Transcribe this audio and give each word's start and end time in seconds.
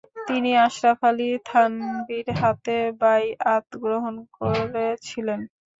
তিনি 0.27 0.51
আশরাফ 0.65 0.99
আলী 1.09 1.29
থানভীর 1.45 2.27
হাতে 2.39 2.71
বাইআত 3.01 3.67
গ্রহণ 3.83 4.15
করেছিলেন। 4.37 5.39